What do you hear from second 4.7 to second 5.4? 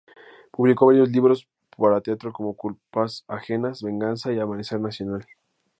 Nacional"".